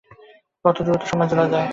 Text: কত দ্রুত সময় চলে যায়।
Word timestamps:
কত 0.65 0.77
দ্রুত 0.85 1.01
সময় 1.09 1.27
চলে 1.31 1.45
যায়। 1.53 1.69